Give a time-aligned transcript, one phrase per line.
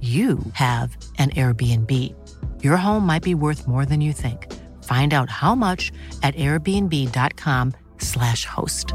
[0.00, 2.14] you have an Airbnb.
[2.62, 4.46] Your home might be worth more than you think.
[4.84, 5.90] Find out how much
[6.22, 8.94] at airbnb.com/slash host.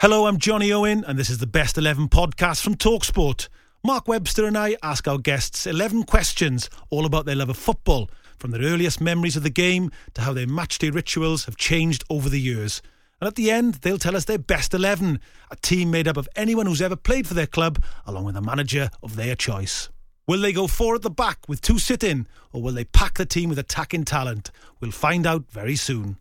[0.00, 3.48] Hello, I'm Johnny Owen, and this is the Best 11 podcast from Talksport.
[3.84, 8.08] Mark Webster and I ask our guests 11 questions all about their love of football,
[8.38, 12.28] from their earliest memories of the game to how their matchday rituals have changed over
[12.28, 12.80] the years.
[13.22, 16.28] And at the end, they'll tell us their best 11, a team made up of
[16.34, 19.90] anyone who's ever played for their club, along with a manager of their choice.
[20.26, 23.18] Will they go four at the back with two sit in, or will they pack
[23.18, 24.50] the team with attacking talent?
[24.80, 26.16] We'll find out very soon.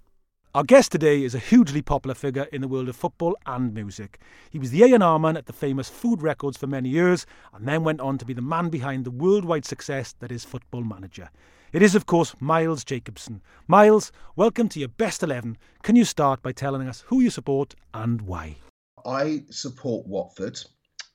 [0.53, 4.19] Our guest today is a hugely popular figure in the world of football and music.
[4.51, 7.83] He was the A&R man at the famous Food Records for many years and then
[7.83, 11.31] went on to be the man behind the worldwide success that is Football Manager.
[11.73, 13.41] It is, of course, Miles Jacobson.
[13.65, 15.57] Miles, welcome to your best 11.
[15.83, 18.57] Can you start by telling us who you support and why?
[19.05, 20.59] I support Watford.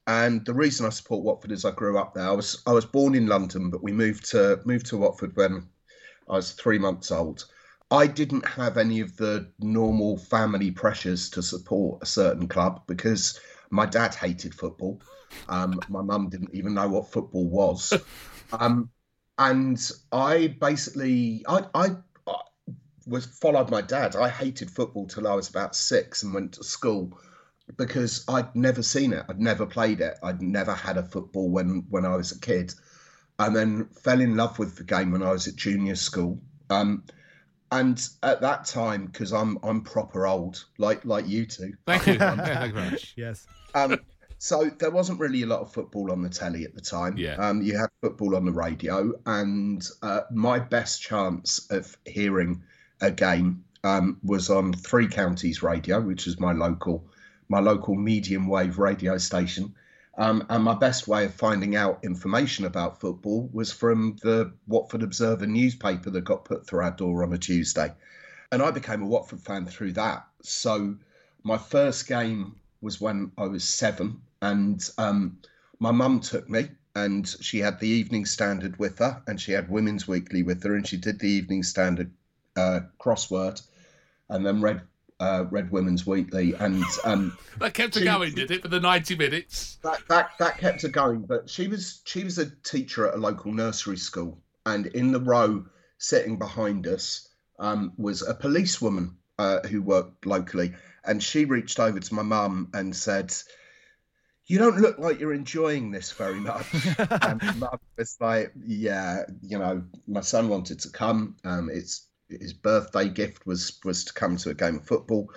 [0.07, 2.29] And the reason I support Watford is I grew up there.
[2.29, 5.69] I was I was born in London, but we moved to moved to Watford when
[6.31, 7.45] I was three months old.
[7.91, 13.39] I didn't have any of the normal family pressures to support a certain club because
[13.69, 15.03] my dad hated football.
[15.51, 17.93] Um, my mum didn't even know what football was.
[18.53, 18.91] Um,
[19.39, 21.89] and I basically I, I,
[22.27, 22.37] I
[23.07, 24.17] was followed my dad.
[24.17, 27.19] I hated football till I was about six and went to school
[27.77, 29.25] because I'd never seen it.
[29.29, 30.19] I'd never played it.
[30.23, 32.75] I'd never had a football when when I was a kid,
[33.39, 36.41] and then fell in love with the game when I was at junior school.
[36.71, 37.05] Um,
[37.73, 41.75] and at that time, because I'm I'm proper old, like like you two.
[41.87, 42.15] Thank you.
[42.19, 43.15] Thank you very much.
[43.17, 43.47] Yes.
[43.75, 43.99] Um,
[44.39, 47.17] so there wasn't really a lot of football on the telly at the time.
[47.17, 47.35] Yeah.
[47.35, 52.63] Um, you had football on the radio, and uh, my best chance of hearing
[53.01, 57.07] a game um, was on Three Counties Radio, which is my local
[57.49, 59.75] my local medium wave radio station.
[60.19, 65.03] Um, and my best way of finding out information about football was from the Watford
[65.03, 67.93] Observer newspaper that got put through our door on a Tuesday.
[68.51, 70.27] And I became a Watford fan through that.
[70.43, 70.97] So
[71.43, 75.39] my first game was when I was seven, and um,
[75.79, 79.71] my mum took me, and she had the Evening Standard with her, and she had
[79.71, 82.11] Women's Weekly with her, and she did the Evening Standard
[82.57, 83.63] uh, crossword,
[84.29, 84.83] and then read
[85.21, 89.17] uh, Red Women's Weekly, and um, that kept her going, did it, for the ninety
[89.17, 89.79] minutes?
[89.83, 91.23] That, that that kept her going.
[91.23, 95.21] But she was she was a teacher at a local nursery school, and in the
[95.21, 95.65] row
[95.99, 102.01] sitting behind us um, was a policewoman uh, who worked locally, and she reached over
[102.01, 103.35] to my mum and said.
[104.47, 106.67] You don't look like you're enjoying this very much.
[106.99, 111.37] and mum was like, "Yeah, you know, my son wanted to come.
[111.45, 115.31] Um, it's his birthday gift was was to come to a game of football,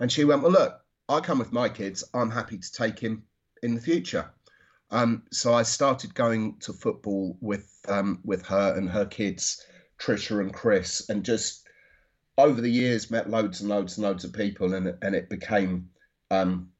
[0.00, 2.02] and she went, "Well, look, I come with my kids.
[2.14, 3.22] I'm happy to take him
[3.62, 4.30] in the future."
[4.90, 9.64] Um, so I started going to football with um, with her and her kids,
[9.98, 11.66] Trisha and Chris, and just
[12.36, 15.90] over the years met loads and loads and loads of people, and and it became
[16.30, 16.70] um,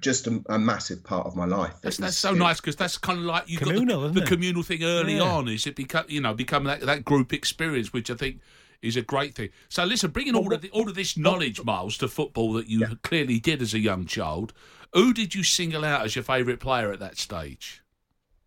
[0.00, 1.74] just a, a, massive part of my life.
[1.82, 4.62] That's, that's so nice because that's kind of like you communal, got the, the communal
[4.62, 5.22] thing early yeah.
[5.22, 5.48] on.
[5.48, 8.40] Is it become you know become that, that group experience, which I think
[8.82, 9.50] is a great thing.
[9.68, 12.80] So listen, bringing all of the, all of this knowledge, Miles, to football that you
[12.80, 12.88] yeah.
[13.02, 14.52] clearly did as a young child.
[14.92, 17.82] Who did you single out as your favourite player at that stage?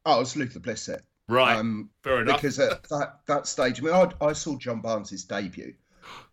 [0.06, 1.02] Oh, it was Luther Blissett.
[1.28, 2.38] Right, um, fair enough.
[2.38, 5.74] Because at that, that stage, I mean, I, I saw John Barnes's debut,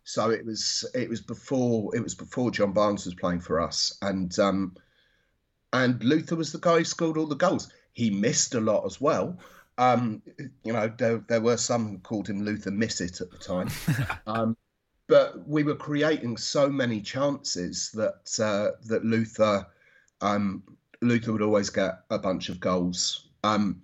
[0.03, 3.97] so it was it was before it was before John Barnes was playing for us,
[4.03, 4.75] and um,
[5.73, 7.71] and Luther was the guy who scored all the goals.
[7.91, 9.37] He missed a lot as well,
[9.77, 10.21] um,
[10.63, 13.69] you know, there, there were some who called him Luther Miss It at the time.
[14.27, 14.57] um,
[15.07, 19.65] but we were creating so many chances that uh, that Luther
[20.21, 20.63] um,
[21.01, 23.27] Luther would always get a bunch of goals.
[23.43, 23.81] Um,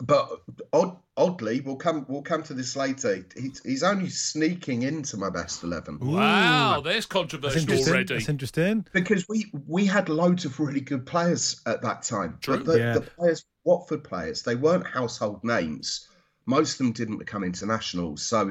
[0.00, 0.42] but
[0.72, 3.24] odd, oddly, we'll come we'll come to this later.
[3.36, 5.98] He's, he's only sneaking into my best eleven.
[6.00, 8.14] Wow, there's controversy That's already.
[8.14, 8.86] That's interesting.
[8.92, 12.38] Because we we had loads of really good players at that time.
[12.40, 12.56] True.
[12.58, 12.94] But the, Yeah.
[12.94, 16.08] the players, Watford players, they weren't household names.
[16.46, 18.22] Most of them didn't become internationals.
[18.22, 18.48] So,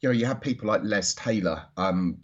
[0.00, 2.18] you know, you had people like Les Taylor um,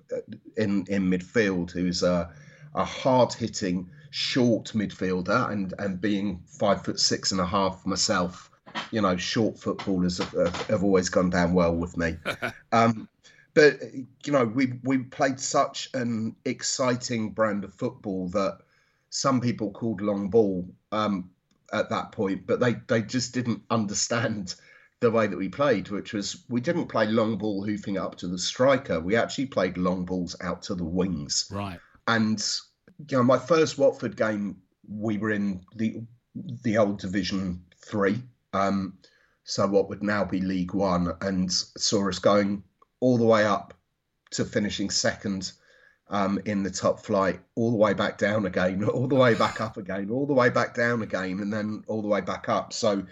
[0.56, 2.30] in in midfield, who's a
[2.74, 8.47] a hard hitting, short midfielder, and and being five foot six and a half myself,
[8.90, 12.16] you know, short footballers have, have, have always gone down well with me.
[12.72, 13.08] um,
[13.54, 13.80] but
[14.24, 18.58] you know, we we played such an exciting brand of football that
[19.10, 21.30] some people called long ball um,
[21.72, 24.54] at that point, but they they just didn't understand
[25.00, 28.28] the way that we played, which was we didn't play long ball hoofing up to
[28.28, 29.00] the striker.
[29.00, 31.48] We actually played long balls out to the wings.
[31.50, 31.80] Right.
[32.06, 32.44] And
[33.08, 34.56] you know, my first Watford game,
[34.88, 36.02] we were in the
[36.34, 38.22] the old Division Three,
[38.52, 38.98] um,
[39.44, 42.62] so what would now be League One, and saw us going
[43.00, 43.74] all the way up
[44.32, 45.52] to finishing second
[46.10, 49.60] um, in the top flight, all the way back down again, all the way back
[49.60, 52.72] up again, all the way back down again, and then all the way back up.
[52.72, 53.04] So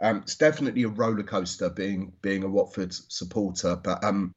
[0.00, 4.34] um, it's definitely a roller coaster being being a Watford supporter, but um,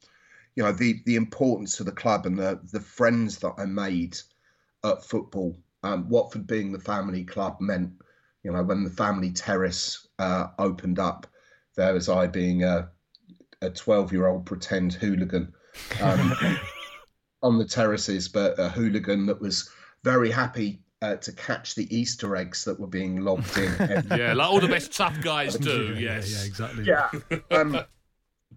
[0.56, 4.18] you know the the importance to the club and the the friends that I made
[4.84, 5.58] at football.
[5.84, 7.92] Um, Watford being the family club meant,
[8.48, 11.28] you know, when the family terrace uh, opened up,
[11.76, 12.90] there was I being a
[13.62, 15.54] a twelve year old pretend hooligan
[16.02, 16.34] um,
[17.44, 19.70] on the terraces, but a hooligan that was
[20.06, 24.06] very happy uh, to catch the Easter eggs that were being lobbed in.
[24.18, 25.96] Yeah, like all the best tough guys do.
[25.96, 26.32] yeah, yes.
[26.32, 26.86] yeah, exactly.
[26.86, 27.10] yeah.
[27.52, 27.82] Um,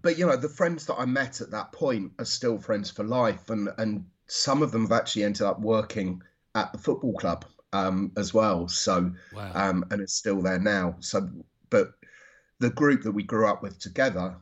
[0.01, 3.03] but you know, the friends that I met at that point are still friends for
[3.03, 6.21] life, and and some of them have actually ended up working
[6.55, 8.67] at the football club um, as well.
[8.67, 9.51] So Wow.
[9.55, 10.95] um, and it's still there now.
[10.99, 11.29] So,
[11.69, 11.93] but
[12.59, 14.35] the group that we grew up with together.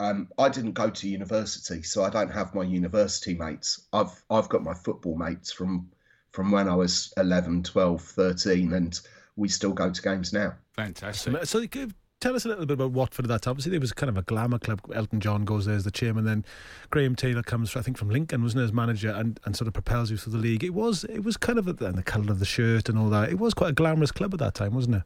[0.00, 3.86] Um, I didn't go to university, so I don't have my university mates.
[3.92, 5.88] I've I've got my football mates from
[6.32, 9.00] from when I was 11, 12, 13, and
[9.36, 10.54] we still go to games now.
[10.74, 11.46] Fantastic.
[11.46, 13.52] So, give- tell us a little bit about Watford at that time.
[13.52, 14.80] Obviously, there was kind of a glamour club.
[14.94, 16.42] Elton John goes there as the chairman, then
[16.88, 19.74] Graham Taylor comes, I think, from Lincoln, wasn't it, as manager, and, and sort of
[19.74, 20.64] propels you through the league.
[20.64, 23.10] It was it was kind of a, and the colour of the shirt and all
[23.10, 23.28] that.
[23.28, 25.02] It was quite a glamorous club at that time, wasn't it?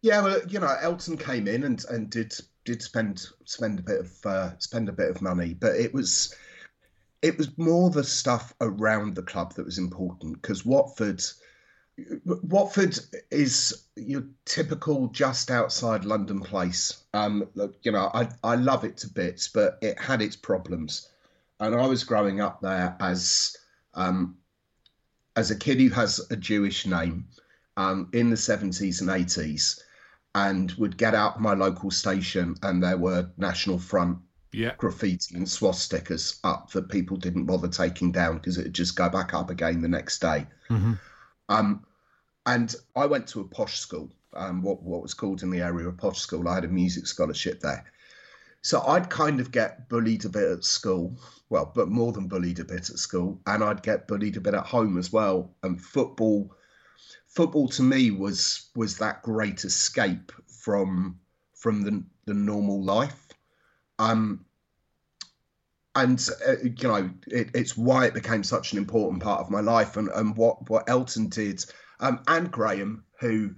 [0.00, 2.34] Yeah, well, you know, Elton came in and, and did
[2.64, 6.34] did spend spend a bit of uh, spend a bit of money, but it was
[7.20, 11.22] it was more the stuff around the club that was important because Watford
[12.24, 12.98] Watford
[13.30, 17.04] is your typical just outside London place.
[17.14, 17.48] Um,
[17.82, 21.08] you know, I I love it to bits, but it had its problems,
[21.60, 23.56] and I was growing up there as
[23.94, 24.36] um,
[25.36, 27.26] as a kid who has a Jewish name
[27.76, 29.80] um, in the seventies and eighties
[30.34, 34.18] and would get out my local station and there were National Front
[34.52, 34.74] Yeah.
[34.78, 39.08] graffiti and swastikas up that people didn't bother taking down because it would just go
[39.08, 40.46] back up again the next day.
[41.48, 41.84] Um,
[42.46, 45.88] and I went to a posh school, um, what what was called in the area
[45.88, 46.48] a posh school.
[46.48, 47.84] I had a music scholarship there,
[48.62, 51.16] so I'd kind of get bullied a bit at school.
[51.48, 54.54] Well, but more than bullied a bit at school, and I'd get bullied a bit
[54.54, 55.54] at home as well.
[55.62, 56.54] And football,
[57.28, 61.18] football to me was was that great escape from
[61.54, 63.28] from the the normal life.
[63.98, 64.44] Um,
[65.94, 69.60] and uh, you know it, it's why it became such an important part of my
[69.60, 71.64] life and, and what what Elton did.
[72.00, 73.54] Um, and Graham who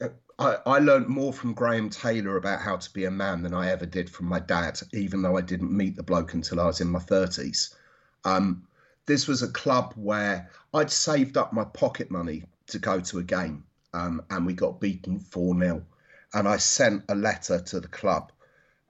[0.00, 3.52] uh, I, I learned more from Graham Taylor about how to be a man than
[3.52, 6.66] I ever did from my dad even though I didn't meet the bloke until I
[6.66, 7.74] was in my 30s
[8.24, 8.66] um,
[9.06, 13.22] this was a club where I'd saved up my pocket money to go to a
[13.22, 15.82] game um, and we got beaten 4-0
[16.32, 18.32] and I sent a letter to the club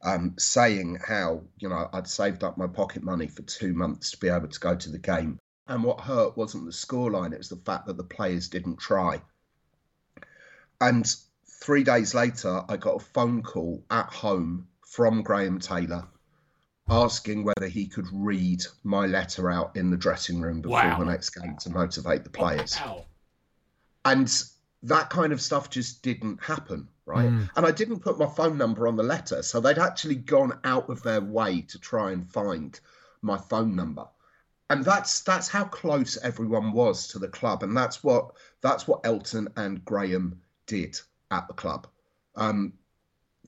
[0.04, 4.18] um, saying how you know I'd saved up my pocket money for two months to
[4.18, 7.48] be able to go to the game, and what hurt wasn't the scoreline; it was
[7.48, 9.20] the fact that the players didn't try.
[10.80, 11.06] And
[11.46, 16.06] three days later, I got a phone call at home from Graham Taylor
[16.90, 20.98] asking whether he could read my letter out in the dressing room before Wow.
[20.98, 23.06] the next game to motivate the players Wow.
[24.04, 24.30] and
[24.84, 27.26] that kind of stuff just didn't happen right?
[27.56, 30.88] And i didn't put my phone number on the letter so they'd actually gone out
[30.88, 32.78] of their way to try and find
[33.22, 34.06] my phone number.
[34.70, 39.04] And that's that's how close everyone was to the club and that's what that's what
[39.04, 40.98] elton and graham did
[41.30, 41.86] at the club.
[42.36, 42.72] Um,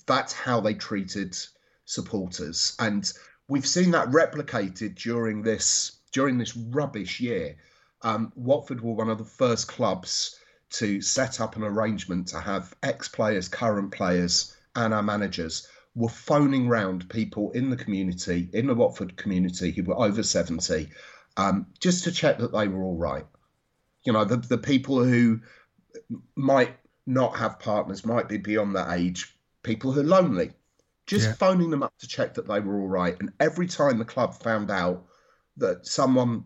[0.07, 1.37] that's how they treated
[1.85, 3.11] supporters and
[3.49, 7.57] we've seen that replicated during this during this rubbish year.
[8.03, 10.39] Um, watford were one of the first clubs
[10.71, 16.09] to set up an arrangement to have ex players, current players, and our managers were
[16.09, 20.91] phoning round people in the community, in the Watford community, who were over 70,
[21.37, 23.27] um, just to check that they were all right.
[24.05, 25.41] You know, the, the people who
[26.35, 30.53] might not have partners, might be beyond that age, people who are lonely,
[31.07, 31.33] just yeah.
[31.35, 33.17] phoning them up to check that they were all right.
[33.19, 35.07] And every time the club found out
[35.57, 36.45] that someone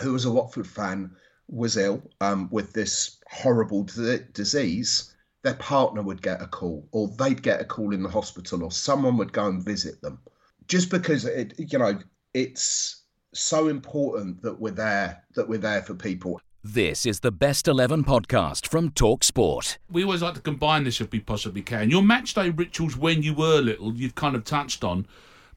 [0.00, 1.16] who was a Watford fan
[1.48, 7.08] was ill um, with this horrible d- disease, their partner would get a call, or
[7.08, 10.18] they'd get a call in the hospital, or someone would go and visit them.
[10.66, 11.98] Just because it, you know,
[12.34, 13.02] it's
[13.32, 16.40] so important that we're there, that we're there for people.
[16.64, 19.78] This is the Best 11 podcast from Talk Sport.
[19.90, 21.88] We always like to combine this if we possibly can.
[21.88, 25.06] Your match day rituals when you were little, you've kind of touched on,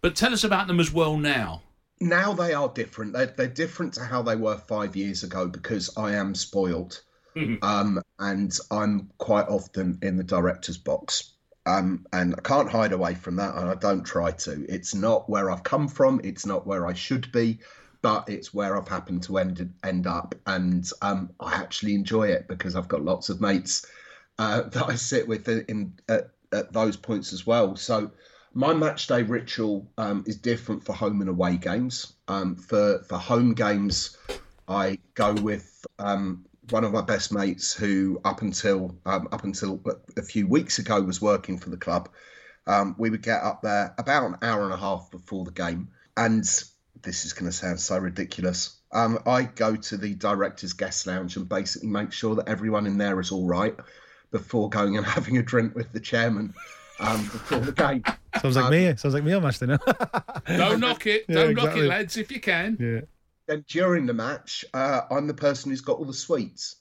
[0.01, 1.63] but tell us about them as well now.
[2.01, 3.13] Now they are different.
[3.13, 7.01] They're, they're different to how they were five years ago because I am spoiled.
[7.35, 7.63] Mm-hmm.
[7.63, 11.33] Um, and I'm quite often in the director's box.
[11.65, 14.65] Um, and I can't hide away from that, and I don't try to.
[14.67, 16.19] It's not where I've come from.
[16.23, 17.59] It's not where I should be
[18.01, 22.47] but it's where I've happened to end end up, and um, I actually enjoy it
[22.47, 23.85] because I've got lots of mates
[24.39, 27.75] uh, that I sit with in, in at, at, those points as well.
[27.75, 28.11] So
[28.53, 32.13] my match day ritual um, is different for home and away games.
[32.27, 34.17] Um, for for home games,
[34.67, 39.81] I go with um, one of my best mates who up until um, up until
[40.17, 42.09] a few weeks ago was working for the club.
[42.67, 45.89] Um, we would get up there about an hour and a half before the game,
[46.17, 46.43] and
[47.01, 48.77] this is going to sound so ridiculous.
[48.91, 52.97] Um, I go to the director's guest lounge and basically make sure that everyone in
[52.97, 53.75] there is all right
[54.31, 56.53] before going and having a drink with the chairman
[57.01, 58.03] um, before the game.
[58.41, 58.95] Sounds like um, me.
[58.95, 59.79] Sounds like me on match day now.
[60.47, 61.25] Don't knock it.
[61.27, 61.81] Yeah, Don't exactly.
[61.81, 62.77] knock it, lads, if you can.
[62.79, 63.53] Yeah.
[63.53, 66.77] And during the match, uh, I'm the person who's got all the sweets.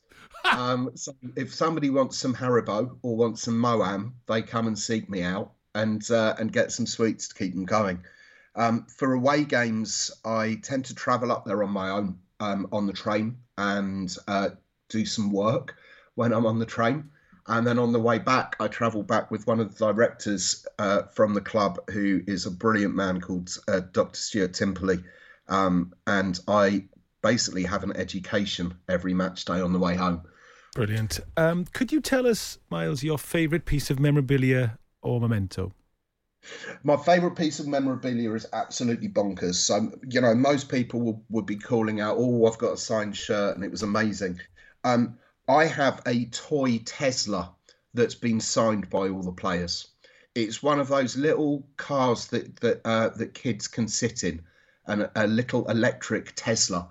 [0.53, 5.11] um, so if somebody wants some Haribo or wants some Maoam, they come and seek
[5.11, 8.03] me out and uh, and get some sweets to keep them going.
[8.55, 12.87] Um, for away games, I tend to travel up there on my own um, on
[12.87, 14.51] the train and uh,
[14.89, 15.77] do some work
[16.15, 17.11] when I'm on the train.
[17.51, 21.03] And then on the way back, I travel back with one of the directors uh,
[21.13, 24.17] from the club, who is a brilliant man called uh, Dr.
[24.17, 25.03] Stuart Timperley.
[25.49, 26.85] Um, and I
[27.23, 30.23] basically have an education every match day on the way home.
[30.77, 31.19] Brilliant.
[31.37, 35.75] Um, could you tell us, Miles, your favourite piece of memorabilia or memento?
[36.85, 39.57] My favourite piece of memorabilia is absolutely bonkers.
[39.57, 43.17] So, you know, most people will, would be calling out, oh, I've got a signed
[43.17, 44.39] shirt and it was amazing.
[44.85, 45.19] Um,
[45.51, 47.53] I have a toy Tesla
[47.93, 49.89] that's been signed by all the players.
[50.37, 54.43] It's one of those little cars that that uh, that kids can sit in,
[54.87, 56.89] and a, a little electric Tesla.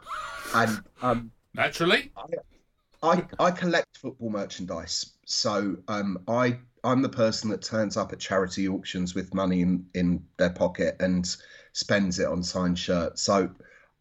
[0.54, 7.50] And um, naturally, I, I, I collect football merchandise, so um, I I'm the person
[7.52, 11.34] that turns up at charity auctions with money in, in their pocket and
[11.72, 13.22] spends it on signed shirts.
[13.22, 13.52] So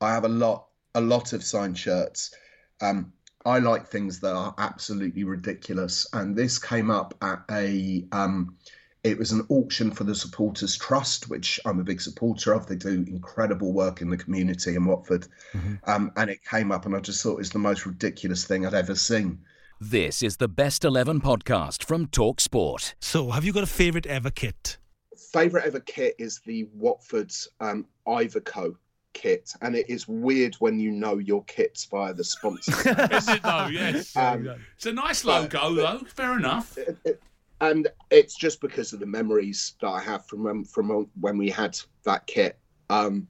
[0.00, 2.34] I have a lot a lot of signed shirts.
[2.80, 3.12] Um,
[3.48, 8.04] I like things that are absolutely ridiculous, and this came up at a.
[8.12, 8.56] Um,
[9.04, 12.66] it was an auction for the Supporters Trust, which I'm a big supporter of.
[12.66, 15.76] They do incredible work in the community in Watford, mm-hmm.
[15.84, 18.66] um, and it came up, and I just thought it was the most ridiculous thing
[18.66, 19.38] I'd ever seen.
[19.80, 22.96] This is the Best 11 podcast from Talk Sport.
[23.00, 24.76] So, have you got a favourite ever kit?
[25.32, 28.76] Favourite ever kit is the Watford's um, Iveco
[29.18, 32.72] kit, and it is weird when you know your kits via the sponsor.
[33.12, 33.66] is it though?
[33.70, 34.16] Yes.
[34.16, 35.98] Um, it's a nice logo, but, though.
[36.06, 36.78] Fair enough.
[36.78, 37.22] It, it,
[37.60, 41.50] and it's just because of the memories that I have from when, from when we
[41.50, 42.58] had that kit.
[42.88, 43.26] Um,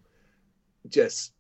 [0.91, 1.33] just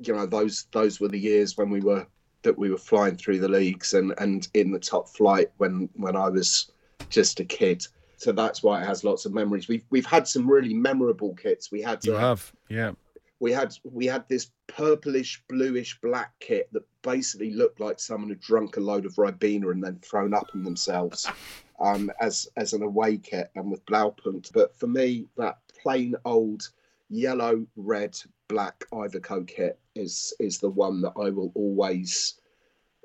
[0.00, 2.06] you know, those those were the years when we were
[2.42, 6.14] that we were flying through the leagues and and in the top flight when when
[6.16, 6.70] I was
[7.10, 7.84] just a kid.
[8.16, 9.68] So that's why it has lots of memories.
[9.68, 11.70] We've we've had some really memorable kits.
[11.70, 12.92] We had you uh, have yeah.
[13.40, 18.40] We had we had this purplish bluish black kit that basically looked like someone had
[18.40, 21.26] drunk a load of Ribena and then thrown up on themselves
[21.80, 24.52] um, as as an away kit and with Blaupunkt.
[24.52, 26.68] But for me, that plain old
[27.08, 28.18] yellow, red,
[28.48, 32.34] black Iveco kit is is the one that I will always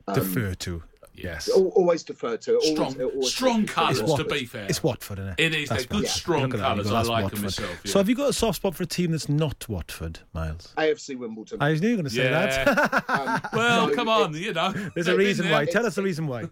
[0.08, 0.84] um, defer to.
[1.16, 2.56] Yes, always defer to.
[2.56, 4.02] Always, strong, always strong colours.
[4.02, 5.40] To be fair, it's Watford, isn't it?
[5.40, 5.70] It is.
[5.70, 6.10] They're good, yeah.
[6.10, 6.92] strong colours.
[6.92, 7.32] I like Watford.
[7.38, 7.82] them myself.
[7.84, 7.92] Yeah.
[7.92, 10.74] So, have you got a soft spot for a team that's not Watford, Miles?
[10.78, 11.60] AFC Wimbledon.
[11.62, 12.64] I knew you were going to say yeah.
[12.64, 13.10] that.
[13.10, 14.72] um, well, come on, you know.
[14.96, 15.66] There's a reason why.
[15.66, 16.46] Tell us the reason why.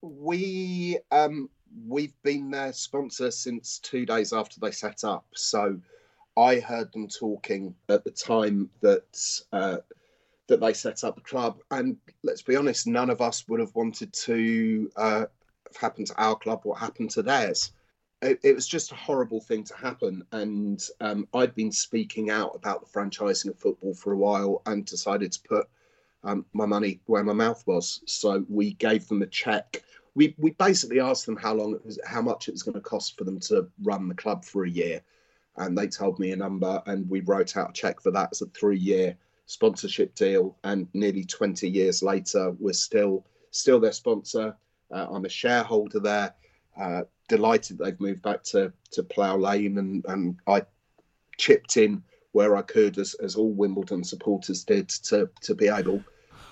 [0.00, 1.50] We um,
[1.86, 5.26] we've been their sponsor since two days after they set up.
[5.34, 5.78] So
[6.36, 9.78] I heard them talking at the time that uh,
[10.50, 11.60] that they set up the club.
[11.70, 15.24] And let's be honest, none of us would have wanted to uh,
[15.66, 17.72] have happened to our club what happened to theirs.
[18.20, 20.22] It, it was just a horrible thing to happen.
[20.32, 24.84] And um, I'd been speaking out about the franchising of football for a while and
[24.84, 25.68] decided to put
[26.22, 28.02] um, my money where my mouth was.
[28.06, 29.82] So we gave them a check.
[30.16, 32.80] We, we basically asked them how long it was, how much it was going to
[32.80, 35.00] cost for them to run the club for a year,
[35.56, 38.42] and they told me a number, and we wrote out a check for that as
[38.42, 39.16] a three-year
[39.50, 40.56] sponsorship deal.
[40.62, 44.56] And nearly 20 years later, we're still still their sponsor.
[44.92, 46.34] Uh, I'm a shareholder there.
[46.80, 50.62] Uh, delighted they've moved back to to Plough Lane, and and I
[51.36, 52.02] chipped in
[52.32, 56.02] where I could, as, as all Wimbledon supporters did, to to be able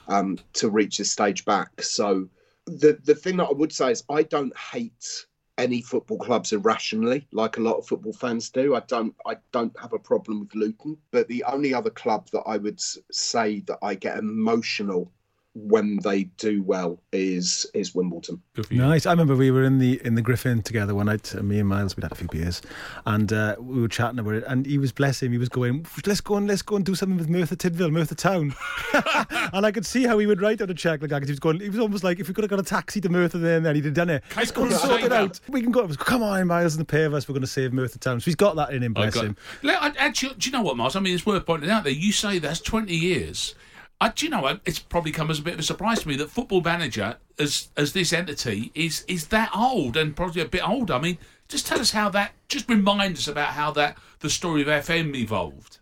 [0.09, 1.81] um, to reach this stage back.
[1.81, 2.29] So
[2.67, 5.27] the the thing that I would say is I don't hate
[5.59, 8.75] any football clubs irrationally, like a lot of football fans do.
[8.75, 12.43] I don't I don't have a problem with Luton, but the only other club that
[12.47, 15.13] I would say that I get emotional
[15.55, 18.41] when they do well is is Wimbledon.
[18.71, 19.07] Nice.
[19.07, 21.35] I remember we were in the in the Griffin together one night.
[21.35, 22.63] Uh, me and Miles, we'd had a few beers,
[23.07, 24.45] and uh, we were chatting about it.
[24.47, 25.33] And he was bless him.
[25.33, 28.15] He was going, "Let's go and let's go and do something with Merthyr Tydfil, Merthyr
[28.15, 28.55] Town."
[29.53, 31.21] and I could see how he would write out a check like that.
[31.21, 31.61] Cause he was going.
[31.61, 33.67] He was almost like if we could have got a taxi to Merthyr there and
[33.67, 34.23] then he'd have done it.
[34.37, 35.41] Let's go and sort it out.
[35.49, 35.85] We can go.
[35.85, 37.29] Was, Come on, Miles, and the pair of us.
[37.29, 38.21] We're going to save Merthyr Town.
[38.21, 38.93] So he's got that in him.
[38.93, 39.37] Bless him.
[39.65, 40.95] Actually, do you know what, Miles?
[40.97, 41.93] I mean, it's worth pointing out there.
[41.93, 43.55] You say that's twenty years.
[44.01, 46.17] I, do you know It's probably come as a bit of a surprise to me
[46.17, 50.67] that Football Manager, as as this entity, is is that old and probably a bit
[50.67, 50.95] older.
[50.95, 52.33] I mean, just tell us how that.
[52.49, 55.79] Just remind us about how that the story of FM evolved.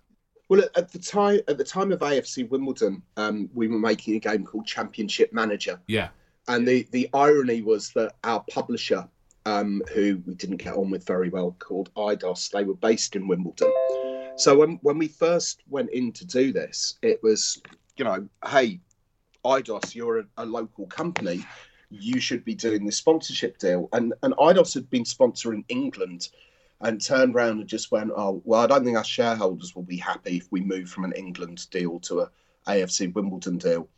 [0.49, 4.21] Well, at the time at the time of AFC Wimbledon, um, we were making a
[4.21, 5.79] game called Championship Manager.
[5.87, 6.09] Yeah.
[6.49, 9.07] And the the irony was that our publisher,
[9.45, 13.29] um, who we didn't get on with very well, called Eidos, they were based in
[13.29, 13.73] Wimbledon.
[14.37, 17.61] So when when we first went in to do this, it was
[17.97, 18.81] you know, hey,
[19.45, 21.45] Eidos, you're a, a, local company,
[21.91, 23.89] you should be doing this sponsorship deal.
[23.93, 26.29] And and Eidos had been sponsoring England
[26.81, 29.97] and turned around and just went, oh, well, I don't think our shareholders will be
[29.97, 32.31] happy if we move from an England deal to a
[32.67, 33.89] AFC Wimbledon deal.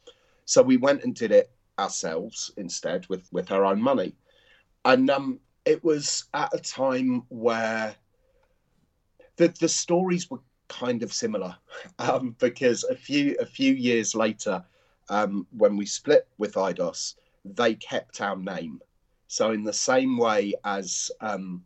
[0.45, 4.15] So we went and did it ourselves instead with, with our own money.
[4.85, 7.95] And um, it was at a time where
[9.37, 11.57] the, the stories were kind of similar
[11.99, 14.65] um, because a few a few years later,
[15.09, 18.81] um, when we split with Eidos, they kept our name.
[19.27, 21.63] So in the same way as um,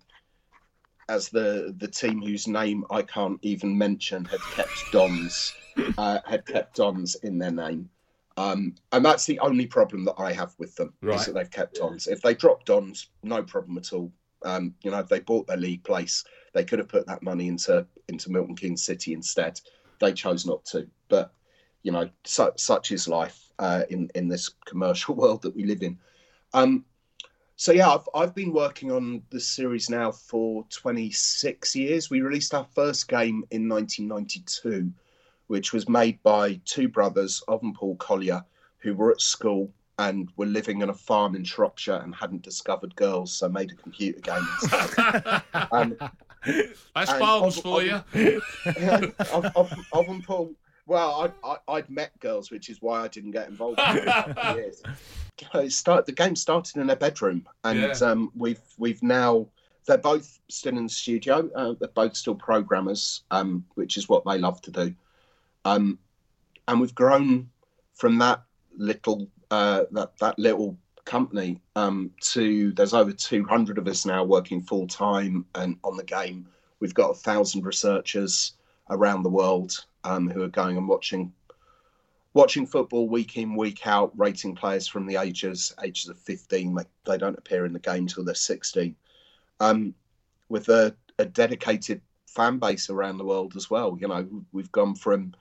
[1.09, 5.55] as the the team whose name I can't even mention had kept Dons
[5.99, 7.89] uh, had kept Dons in their name.
[8.37, 11.21] Um, and that's the only problem that I have with them right.
[11.21, 12.07] is that they've kept Dons.
[12.07, 14.11] If they dropped Dons, no problem at all.
[14.45, 17.49] Um, you know, if they bought their league place, they could have put that money
[17.49, 19.61] into into Milton Keynes City instead.
[20.01, 20.87] They chose not to.
[21.09, 21.33] But
[21.83, 25.83] you know, su- such is life uh, in in this commercial world that we live
[25.83, 25.99] in.
[26.53, 26.85] Um,
[27.57, 32.11] so yeah, I've I've been working on the series now for 26 years.
[32.11, 34.91] We released our first game in 1992,
[35.47, 38.45] which was made by two brothers, and Paul Collyer,
[38.79, 42.97] who were at school and were living on a farm in Shropshire and hadn't discovered
[42.97, 45.43] girls, so made a computer game instead.
[45.73, 45.97] um,
[46.95, 48.03] That's farms for you.
[49.33, 50.55] of, of and Paul.
[50.87, 53.81] Well, I, I, would met girls, which is why I didn't get involved.
[54.57, 54.83] Years.
[55.55, 58.09] It start, the game started in a bedroom, and yeah.
[58.09, 59.47] um, we've we've now
[59.87, 61.49] they're both still in the studio.
[61.55, 64.95] Uh, they're both still programmers, um, which is what they love to do.
[65.65, 65.99] Um,
[66.69, 67.51] and we've grown
[67.95, 68.43] from that
[68.77, 74.63] little uh, that that little company um, to there's over 200 of us now working
[74.63, 76.47] full time and on the game.
[76.81, 78.53] We've got a thousand researchers
[78.91, 81.33] around the world um, who are going and watching
[82.35, 86.77] watching football week in week out, rating players from the ages ages of 15.
[87.05, 88.97] They, don't appear in the game till they're 16.
[89.61, 89.95] Um,
[90.49, 93.97] with a, a dedicated fan base around the world as well.
[94.01, 95.35] You know, we've gone from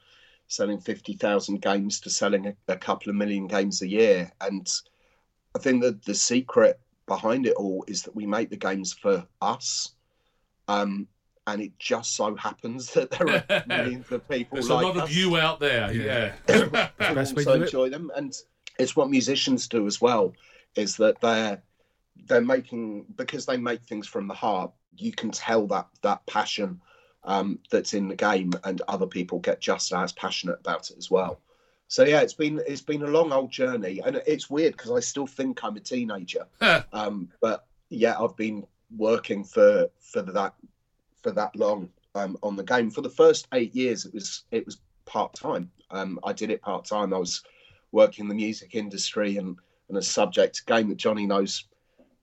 [0.48, 4.32] selling 50,000 games to selling a, a, couple of million games a year.
[4.42, 4.70] And
[5.56, 9.26] I think that the secret behind it all is that we make the games for
[9.42, 9.94] us.
[10.68, 11.08] Um,
[11.48, 14.98] and it just so happens that there are millions of people There's like a lot
[14.98, 15.04] us.
[15.04, 16.34] of you out there, yeah.
[17.00, 18.12] who also enjoy them.
[18.16, 18.34] And
[18.80, 20.34] it's what musicians do as well,
[20.76, 21.62] is that they're
[22.28, 26.80] they're making because they make things from the heart, you can tell that that passion
[27.24, 31.10] um, that's in the game, and other people get just as passionate about it as
[31.10, 31.40] well.
[31.92, 35.02] So yeah, it's been it's been a long old journey, and it's weird because I
[35.02, 36.46] still think I'm a teenager.
[36.94, 40.54] um, but yeah, I've been working for for that
[41.22, 42.92] for that long um, on the game.
[42.92, 45.70] For the first eight years, it was it was part time.
[45.90, 47.14] Um, I did it part time.
[47.14, 47.44] I was
[47.92, 49.58] working in the music industry and,
[49.90, 51.66] and a subject game that Johnny knows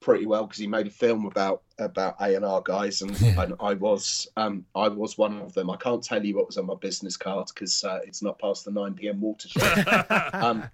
[0.00, 3.42] pretty well because he made a film about about A and R guys, and, yeah.
[3.42, 5.70] and I was um, I was one of them.
[5.70, 8.64] I can't tell you what was on my business card because uh, it's not past
[8.64, 9.86] the nine pm watershed.
[10.32, 10.64] um,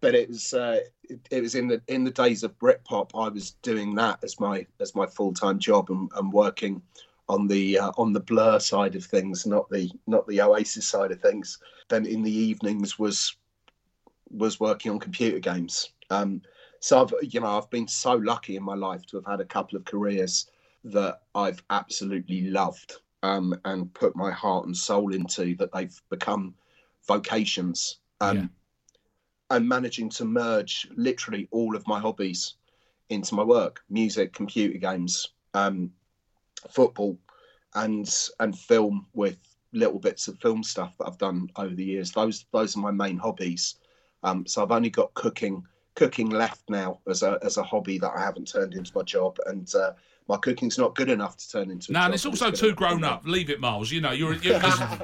[0.00, 3.10] but it was uh, it, it, was in the in the days of Britpop.
[3.14, 6.82] I was doing that as my as my full time job and, and working
[7.28, 11.12] on the uh, on the Blur side of things, not the not the Oasis side
[11.12, 11.58] of things.
[11.88, 13.36] Then in the evenings was
[14.30, 15.90] was working on computer games.
[16.10, 16.42] Um,
[16.80, 19.44] so I've you know I've been so lucky in my life to have had a
[19.44, 20.50] couple of careers
[20.84, 26.54] that I've absolutely loved um, and put my heart and soul into that they've become
[27.06, 27.98] vocations.
[28.20, 28.46] Um, yeah.
[29.50, 32.54] And managing to merge literally all of my hobbies
[33.10, 35.90] into my work: music, computer games, um,
[36.70, 37.18] football,
[37.74, 39.38] and and film with
[39.72, 42.12] little bits of film stuff that I've done over the years.
[42.12, 43.76] Those those are my main hobbies.
[44.22, 45.64] Um, so I've only got cooking
[45.94, 49.38] cooking left now as a as a hobby that I haven't turned into my job,
[49.46, 49.92] and uh,
[50.30, 51.92] my cooking's not good enough to turn into.
[51.92, 53.22] No, and it's also too grown up.
[53.26, 53.90] Leave it, Miles.
[53.90, 54.60] You know, you're you're,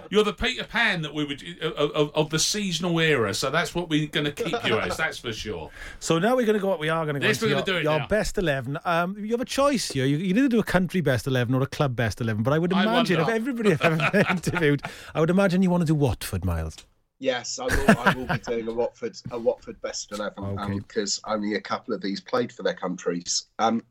[0.08, 3.34] you're the Peter Pan that we would of, of, of, the seasonal era.
[3.34, 4.96] So that's what we're going to keep you as.
[4.96, 5.70] That's for sure.
[5.98, 6.76] So now we're going to go.
[6.76, 7.26] We are going to go.
[7.26, 8.06] Yes, we're going to do it Your now.
[8.06, 8.78] best eleven.
[8.84, 10.06] Um, you have a choice here.
[10.06, 12.44] You, you either do a country best eleven or a club best eleven.
[12.44, 14.82] But I would imagine I if everybody I've ever interviewed,
[15.14, 16.86] I would imagine you want to do Watford, Miles.
[17.18, 17.98] Yes, I will.
[17.98, 21.32] I will be doing a Watford a Watford best eleven because okay.
[21.32, 23.46] um, only a couple of these played for their countries.
[23.58, 23.82] Um,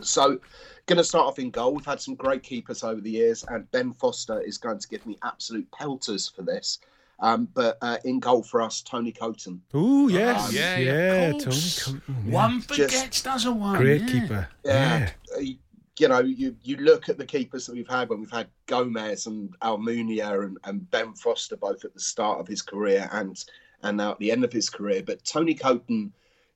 [0.00, 0.38] so,
[0.86, 1.74] going to start off in goal.
[1.74, 5.06] We've had some great keepers over the years, and Ben Foster is going to give
[5.06, 6.78] me absolute pelters for this.
[7.18, 9.62] Um, but uh, in goal for us, Tony Coton.
[9.74, 12.02] Oh yes, um, yeah, yeah, Tony Coton.
[12.26, 12.32] Yeah.
[12.32, 13.76] One forgets, Just, doesn't one?
[13.76, 14.06] Great yeah.
[14.06, 14.48] keeper.
[14.64, 15.10] Yeah.
[15.38, 15.52] yeah
[16.00, 19.26] you know, you, you look at the keepers that we've had when we've had Gomes
[19.26, 23.42] and Almunia and, and Ben Foster both at the start of his career and
[23.82, 25.02] and now at the end of his career.
[25.04, 26.12] But Tony Coton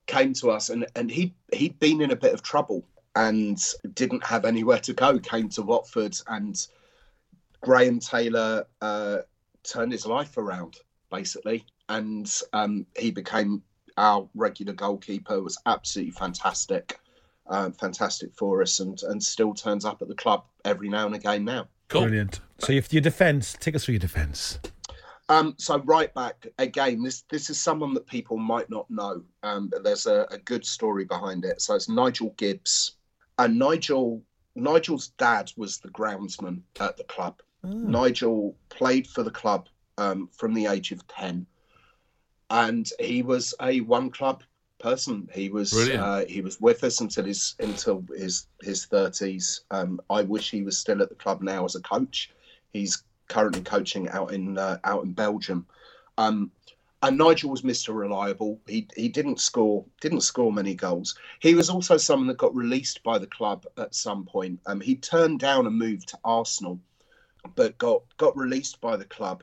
[0.07, 2.85] came to us and, and he he'd been in a bit of trouble
[3.17, 6.67] and didn't have anywhere to go, came to Watford and
[7.61, 9.19] Graham Taylor uh,
[9.63, 10.79] turned his life around
[11.11, 11.65] basically.
[11.91, 13.63] And um, he became
[13.99, 16.99] our regular goalkeeper, was absolutely fantastic
[17.47, 21.15] um, fantastic for us and, and still turns up at the club every now and
[21.15, 21.69] again now.
[21.89, 22.03] Cool.
[22.03, 22.41] Brilliant.
[22.59, 24.59] So if your defence, take us through your defence.
[25.29, 29.69] Um, so right back again, this this is someone that people might not know, um,
[29.69, 31.63] but there's a, a, good story behind it.
[31.63, 32.97] So it's Nigel Gibbs,
[33.39, 34.23] and Nigel
[34.55, 37.41] Nigel's dad was the groundsman at the club.
[37.65, 37.69] Oh.
[37.69, 41.47] Nigel played for the club um, from the age of ten,
[42.51, 44.43] and he was a one club
[44.85, 45.29] person.
[45.33, 49.63] He was uh, he was with us until his until his his thirties.
[49.71, 52.31] Um, I wish he was still at the club now as a coach.
[52.73, 55.67] He's currently coaching out in uh, out in Belgium.
[56.19, 56.51] Um,
[57.03, 57.95] and Nigel was Mr.
[57.95, 58.61] Reliable.
[58.67, 61.19] He he didn't score didn't score many goals.
[61.41, 64.61] He was also someone that got released by the club at some point.
[64.67, 66.79] Um, he turned down a move to Arsenal,
[67.55, 69.43] but got got released by the club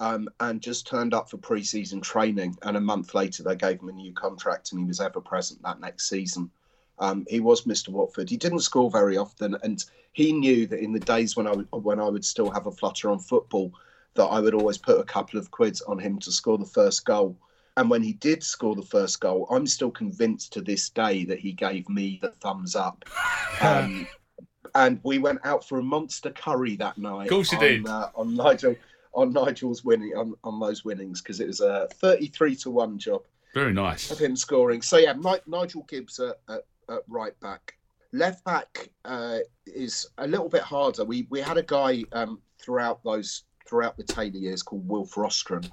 [0.00, 2.56] um, and just turned up for pre-season training.
[2.62, 5.62] And a month later, they gave him a new contract, and he was ever present
[5.62, 6.50] that next season.
[6.98, 7.88] Um, he was Mr.
[7.90, 8.28] Watford.
[8.28, 11.68] He didn't score very often, and he knew that in the days when I would,
[11.70, 13.72] when I would still have a flutter on football,
[14.14, 17.04] that I would always put a couple of quids on him to score the first
[17.04, 17.36] goal.
[17.76, 21.38] And when he did score the first goal, I'm still convinced to this day that
[21.38, 23.04] he gave me the thumbs up.
[23.60, 24.06] Um,
[24.76, 27.24] and we went out for a monster curry that night.
[27.24, 27.88] Of course, you on, did.
[27.88, 28.76] Uh, on Nigel
[29.14, 33.22] on Nigel's winning on, on those winnings because it was a 33 to 1 job.
[33.54, 34.10] Very nice.
[34.10, 34.82] Of him scoring.
[34.82, 35.14] So, yeah,
[35.46, 37.74] Nigel Gibbs at, at, at right back.
[38.12, 41.04] Left back uh, is a little bit harder.
[41.04, 45.70] We we had a guy um, throughout those throughout the Taylor years called Wilf Rostron,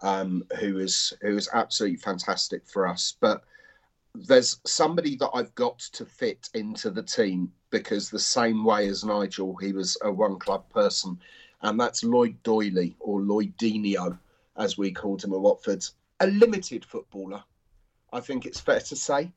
[0.00, 3.16] um, who is who is absolutely fantastic for us.
[3.20, 3.44] But
[4.14, 9.04] there's somebody that I've got to fit into the team because the same way as
[9.04, 11.18] Nigel, he was a one club person
[11.64, 14.18] and that's Lloyd Doyley or Lloyd Lloydinho,
[14.56, 15.84] as we called him at Watford.
[16.20, 17.42] A limited footballer,
[18.12, 19.32] I think it's fair to say.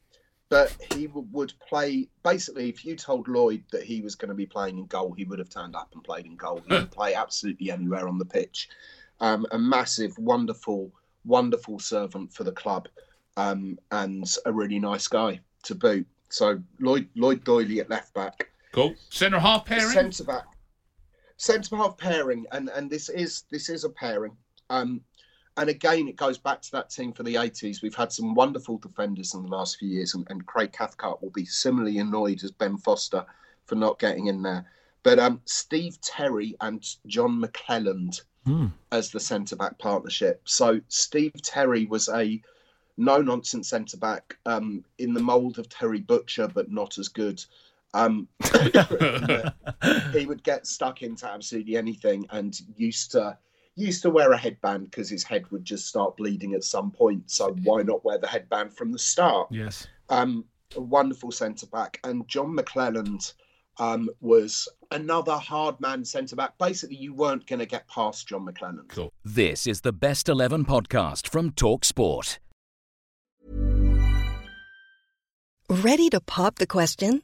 [0.49, 2.69] But he would play basically.
[2.69, 5.39] If you told Lloyd that he was going to be playing in goal, he would
[5.39, 6.61] have turned up and played in goal.
[6.67, 8.69] He would play absolutely anywhere on the pitch.
[9.19, 10.91] Um, a massive, wonderful,
[11.25, 12.87] wonderful servant for the club,
[13.35, 16.05] um, and a really nice guy to boot.
[16.29, 18.49] So Lloyd Lloyd Doyley at left back.
[18.71, 18.95] Cool.
[19.09, 19.89] Centre half pairing.
[19.89, 20.45] Centre back
[21.37, 24.35] centre half pairing, and and this is this is a pairing.
[24.69, 25.01] Um,
[25.55, 27.81] and again, it goes back to that team for the 80s.
[27.81, 31.31] We've had some wonderful defenders in the last few years, and, and Craig Cathcart will
[31.31, 33.25] be similarly annoyed as Ben Foster
[33.65, 34.67] for not getting in there.
[35.01, 38.71] But um, Steve Terry and John McClelland mm.
[38.91, 40.41] as the centre back partnership.
[40.45, 42.41] So Steve Terry was a
[42.97, 47.43] no nonsense centre back um, in the mould of Terry Butcher, but not as good.
[47.97, 48.27] Um,
[50.13, 53.37] he would get stuck into absolutely anything and used to
[53.75, 57.29] used to wear a headband because his head would just start bleeding at some point.
[57.29, 59.47] So why not wear the headband from the start?
[59.51, 59.87] Yes.
[60.09, 63.33] Um, a wonderful centre back, and John McClelland
[63.79, 66.57] um, was another hard man centre back.
[66.57, 68.89] Basically, you weren't going to get past John McClelland.
[68.89, 69.11] Cool.
[69.23, 72.39] This is the Best 11 podcast from Talk Sport.
[75.69, 77.23] Ready to pop the question?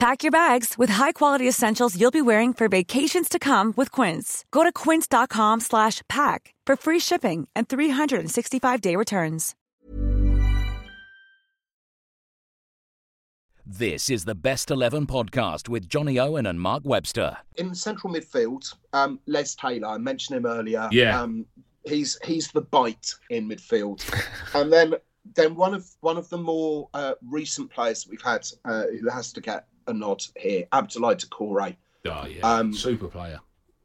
[0.00, 4.46] Pack your bags with high-quality essentials you'll be wearing for vacations to come with Quince.
[4.50, 9.54] Go to quince.com/pack for free shipping and 365-day returns.
[13.66, 17.36] This is the Best 11 podcast with Johnny Owen and Mark Webster.
[17.56, 20.88] In central midfield, um, Les Taylor, I mentioned him earlier.
[20.90, 21.20] Yeah.
[21.20, 21.44] Um,
[21.84, 24.02] he's he's the bite in midfield,
[24.54, 24.94] and then
[25.36, 29.08] then one of one of the more uh, recent players that we've had uh, who
[29.10, 31.76] has to get a nod here, Abdoulaye Doucouré.
[32.06, 33.40] Oh yeah, um, super player.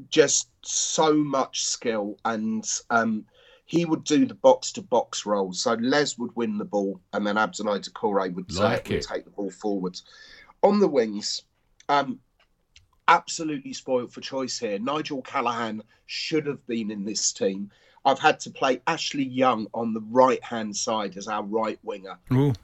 [0.10, 3.26] Just so much skill, and um,
[3.65, 5.54] he would do the box to box role.
[5.54, 9.32] So Les would win the ball, and then Abdoulaye Doucouré would, like would take the
[9.32, 10.00] ball forward.
[10.63, 11.44] On the wings,
[11.89, 12.20] um,
[13.08, 14.80] absolutely spoiled for choice here.
[14.80, 17.72] Nigel Callaghan should have been in this team.
[18.04, 22.20] I've had to play Ashley Young on the right hand side as our right winger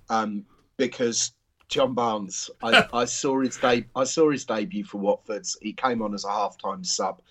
[0.10, 0.46] um,
[0.78, 1.32] because
[1.72, 2.52] John Barnes.
[2.62, 5.48] I, I saw his de- I saw his debut for Watford.
[5.62, 7.22] He came on as a half time sub.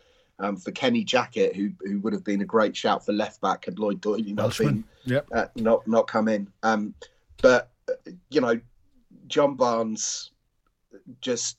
[0.41, 3.67] Um, for Kenny Jackett, who who would have been a great shout for left back
[3.67, 5.29] had Lloyd Doyley not been, yep.
[5.33, 6.49] uh, not not come in.
[6.63, 6.95] Um,
[7.43, 8.59] but uh, you know,
[9.27, 10.31] John Barnes
[11.21, 11.59] just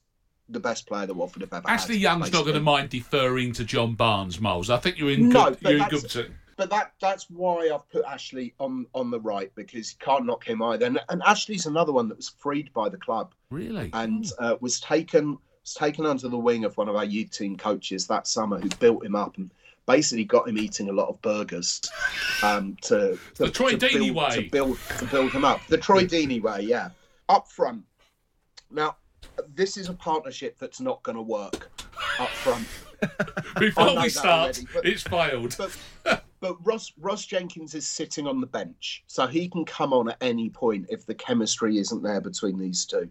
[0.49, 2.01] the best player that Watford have ever Ashley had.
[2.01, 2.39] Young's basically.
[2.39, 4.71] not going to mind deferring to John Barnes, Miles.
[4.71, 5.57] I think you're in No, good.
[5.61, 6.09] You're in good.
[6.09, 10.25] To, but that that's why I've put Ashley on on the right because you can't
[10.25, 10.85] knock him either.
[10.85, 13.89] And, and Ashley's another one that was freed by the club really?
[13.93, 17.55] and uh, was taken was taken under the wing of one of our youth team
[17.55, 19.51] coaches that summer, who built him up and
[19.85, 21.81] basically got him eating a lot of burgers
[22.43, 24.29] um, to, to The Troy to Deeney build, way.
[24.43, 25.65] to build to build him up.
[25.67, 26.89] The Troy Deeney way, yeah.
[27.29, 27.83] Up front.
[28.69, 28.97] Now,
[29.55, 31.69] this is a partnership that's not going to work
[32.19, 32.67] up front.
[33.59, 35.55] Before we start, already, but- it's failed.
[36.03, 40.09] But but Ross Ross Jenkins is sitting on the bench, so he can come on
[40.09, 43.09] at any point if the chemistry isn't there between these two.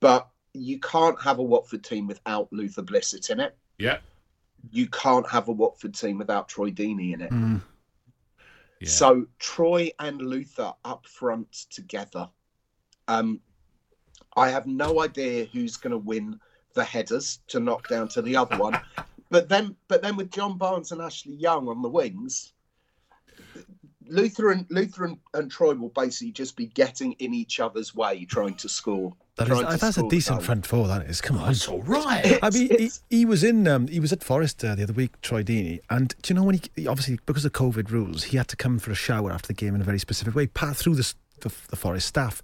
[0.00, 3.56] But you can't have a Watford team without Luther Blissett in it.
[3.78, 3.98] yeah.
[4.70, 7.30] You can't have a Watford team without Troy Deeney in it.
[7.30, 7.60] Mm.
[8.80, 8.88] yeah.
[8.88, 12.28] So Troy and Luther up front together.
[13.08, 13.40] Um,
[14.36, 16.38] I have no idea who's going to win
[16.74, 18.80] the headers to knock down to the other one,
[19.30, 22.52] but then but then with John Barnes and Ashley Young on the wings,
[24.12, 28.24] Luther and Luther and, and Troy will basically just be getting in each other's way,
[28.26, 29.14] trying to score.
[29.36, 30.46] That trying is, to that's a decent goals.
[30.46, 30.86] front four.
[30.86, 31.22] That is.
[31.22, 31.46] Come on.
[31.46, 32.38] That's all right.
[32.42, 33.66] I mean, he, he was in.
[33.66, 36.44] Um, he was at Forest uh, the other week, Troy Deeney, and do you know
[36.44, 39.32] when he, he obviously because of COVID rules, he had to come for a shower
[39.32, 40.46] after the game in a very specific way.
[40.46, 42.42] Pat through the, the the Forest staff,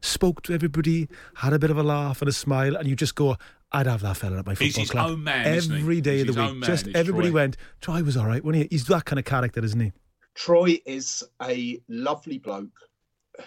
[0.00, 3.16] spoke to everybody, had a bit of a laugh and a smile, and you just
[3.16, 3.36] go,
[3.72, 5.80] "I'd have that fella at my football He's his club own man, isn't he?
[5.80, 7.34] every day He's of the his week." own man, just everybody Troy.
[7.34, 9.92] went, "Troy was all right, wasn't he?" He's that kind of character, isn't he?
[10.38, 12.88] Troy is a lovely bloke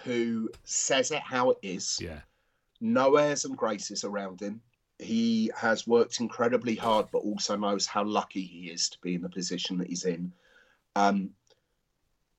[0.04, 1.98] who says it how it is.
[1.98, 2.20] yeah.
[2.82, 4.60] no airs and graces around him.
[4.98, 9.22] he has worked incredibly hard, but also knows how lucky he is to be in
[9.22, 10.34] the position that he's in.
[10.94, 11.30] Um,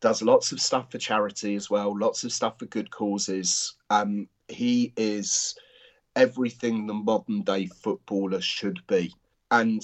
[0.02, 3.76] does lots of stuff for charity as well, lots of stuff for good causes.
[3.90, 5.56] Um, he is
[6.16, 9.16] everything the modern day footballer should be,
[9.50, 9.82] and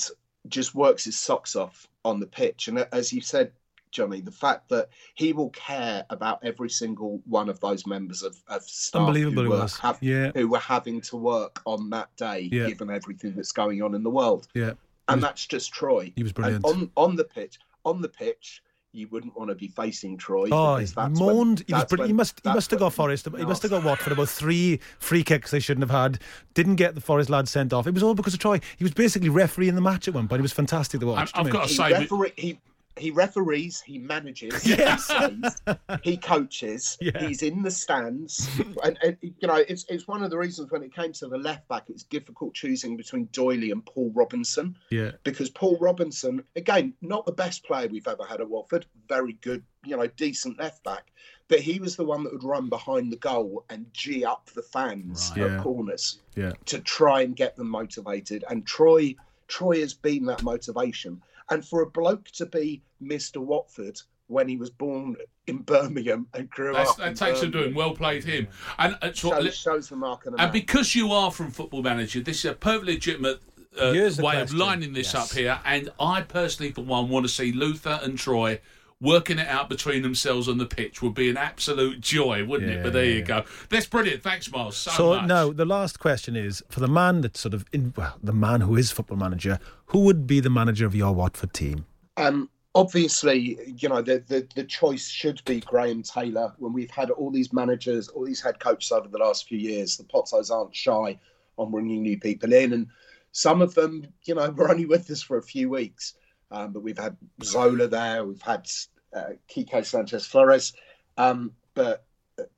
[0.48, 2.68] just works his socks off on the pitch.
[2.68, 3.52] And as you said,
[3.92, 8.38] Johnny, the fact that he will care about every single one of those members of,
[8.48, 10.32] of staff Unbelievable who, were, have, yeah.
[10.36, 12.68] who were having to work on that day, yeah.
[12.68, 14.48] given everything that's going on in the world.
[14.54, 14.74] Yeah.
[15.08, 16.14] And was, that's just Troy.
[16.16, 16.66] He was brilliant.
[16.66, 20.50] on on the pitch, on the pitch, you wouldn't want to be facing Troy.
[20.52, 21.20] Oh, he moaned.
[21.20, 22.42] When, he, was when, he must.
[22.44, 23.28] He must have got Forest.
[23.38, 26.20] He must have got Watford about three free kicks they shouldn't have had.
[26.54, 27.88] Didn't get the Forest lad sent off.
[27.88, 28.60] It was all because of Troy.
[28.78, 30.40] He was basically refereeing the match at one point.
[30.40, 31.32] He was fantastic to watch.
[31.34, 32.60] I've, I've got to say, referee, he
[32.98, 35.08] he referees, he manages, yes.
[35.08, 35.62] he, plays,
[36.04, 37.18] he coaches, yeah.
[37.20, 38.50] he's in the stands,
[38.84, 41.38] and, and, you know it's it's one of the reasons when it came to the
[41.38, 44.78] left back, it's difficult choosing between Doyley and Paul Robinson.
[44.90, 49.34] Yeah, because Paul Robinson, again, not the best player we've ever had at Watford, very
[49.42, 51.12] good, you know, decent left back,
[51.48, 54.62] but he was the one that would run behind the goal and g up the
[54.62, 55.46] fans right.
[55.46, 55.64] at yeah.
[55.64, 59.16] corners, yeah, to try and get them motivated, and Troy.
[59.48, 61.20] Troy has been that motivation.
[61.50, 63.38] And for a bloke to be Mr.
[63.38, 65.16] Watford when he was born
[65.48, 66.98] in Birmingham and grew That's, up.
[66.98, 67.74] That takes some doing.
[67.74, 68.48] Well played him.
[68.78, 70.52] And uh, shows, shows the mark And man.
[70.52, 73.42] because you are from Football Manager, this is a perfectly legitimate
[73.80, 74.42] uh, way question.
[74.42, 75.32] of lining this yes.
[75.32, 75.60] up here.
[75.66, 78.60] And I personally, for one, want to see Luther and Troy
[79.02, 82.80] working it out between themselves on the pitch would be an absolute joy, wouldn't yeah,
[82.80, 82.84] it?
[82.84, 83.44] But there you go.
[83.70, 84.24] That's brilliant.
[84.24, 84.78] Thanks, Miles.
[84.78, 85.28] So, so much.
[85.28, 88.62] now the last question is for the man that's sort of in, well, the man
[88.62, 89.60] who is football manager.
[89.88, 91.86] Who would be the manager of your Watford team?
[92.18, 96.54] Um, obviously, you know, the, the, the choice should be Graham Taylor.
[96.58, 99.98] When we've had all these managers, all these head coaches over the last few years,
[99.98, 101.18] the Pozzos aren't shy
[101.58, 102.74] on bringing new people in.
[102.74, 102.88] And
[103.32, 106.16] some of them, you know, were only with us for a few weeks.
[106.52, 108.68] Um, but we've had Zola there, we've had
[109.14, 110.74] uh, Quique Sanchez Flores.
[111.18, 112.06] Um, but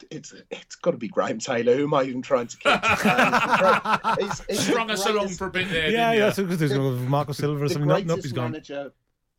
[0.09, 1.75] it's it's got to be Graham Taylor.
[1.75, 4.19] Who am I even trying to catch?
[4.19, 5.89] he's, he's Strung us along for a bit there.
[5.89, 6.31] Yeah, yeah.
[6.31, 7.87] So there's Marco Silva or something.
[7.87, 8.91] The greatest nope, manager,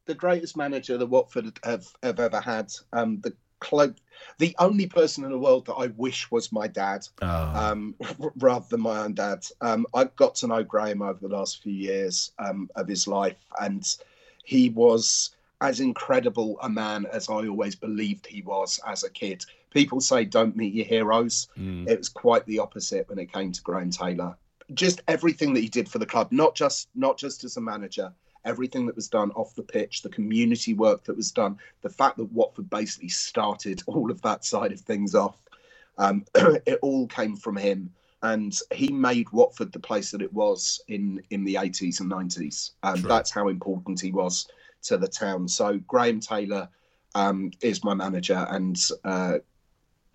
[0.06, 2.72] the greatest manager that Watford have, have ever had.
[2.92, 3.94] Um, the clo-
[4.38, 7.52] the only person in the world that I wish was my dad, oh.
[7.54, 7.94] um,
[8.36, 9.44] rather than my own dad.
[9.60, 13.44] Um, I've got to know Graham over the last few years um, of his life,
[13.60, 13.84] and
[14.42, 19.44] he was as incredible a man as I always believed he was as a kid.
[19.70, 21.48] People say don't meet your heroes.
[21.56, 21.88] Mm.
[21.88, 24.36] It was quite the opposite when it came to Graham Taylor.
[24.74, 28.12] Just everything that he did for the club, not just not just as a manager,
[28.44, 32.16] everything that was done off the pitch, the community work that was done, the fact
[32.16, 35.36] that Watford basically started all of that side of things off,
[35.98, 37.92] um, it all came from him.
[38.22, 42.70] And he made Watford the place that it was in in the 80s and 90s.
[42.82, 44.46] And that's how important he was
[44.82, 45.48] to the town.
[45.48, 46.68] So Graham Taylor
[47.14, 49.38] um, is my manager, and uh,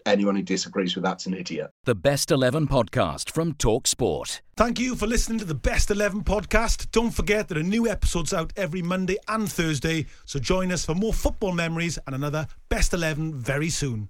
[0.05, 1.69] anyone who disagrees with that's an idiot.
[1.83, 4.41] The Best 11 podcast from Talk Sport.
[4.55, 6.91] Thank you for listening to the Best 11 podcast.
[6.91, 10.95] Don't forget that a new episodes out every Monday and Thursday, so join us for
[10.95, 14.09] more football memories and another Best 11 very soon.